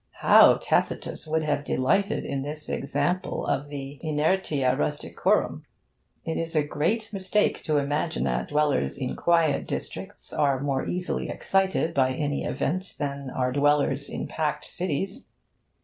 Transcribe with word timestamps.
How 0.21 0.55
Tacitus 0.59 1.27
would 1.27 1.43
have 1.43 1.63
delighted 1.63 2.25
in 2.25 2.41
this 2.41 2.67
example 2.69 3.45
of 3.45 3.69
the 3.69 3.99
'inertia 4.01 4.75
rusticorum'! 4.75 5.61
It 6.25 6.37
is 6.39 6.55
a 6.55 6.63
great 6.63 7.13
mistake 7.13 7.61
to 7.65 7.77
imagine 7.77 8.23
that 8.23 8.47
dwellers 8.49 8.97
in 8.97 9.15
quiet 9.15 9.67
districts 9.67 10.33
are 10.33 10.59
more 10.59 10.87
easily 10.87 11.29
excited 11.29 11.93
by 11.93 12.13
any 12.15 12.43
event 12.43 12.95
than 12.97 13.29
are 13.29 13.51
dwellers 13.51 14.09
in 14.09 14.25
packed 14.27 14.65
cities. 14.65 15.27